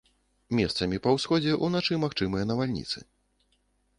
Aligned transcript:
Месцамі 0.59 0.97
па 1.07 1.13
ўсходзе 1.17 1.51
ўначы 1.67 1.99
магчымыя 2.05 2.47
навальніцы. 2.53 2.99